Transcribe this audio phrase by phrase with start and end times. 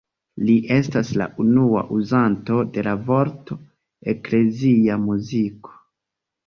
[0.45, 3.59] Li estas la unua uzanto de la vorto
[4.17, 5.81] „eklezia muziko“.